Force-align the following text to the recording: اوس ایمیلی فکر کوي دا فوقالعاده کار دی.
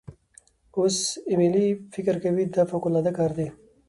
اوس 0.77 0.97
ایمیلی 1.29 1.67
فکر 1.93 2.15
کوي 2.23 2.43
دا 2.55 2.61
فوقالعاده 2.71 3.11
کار 3.17 3.31
دی. 3.37 3.47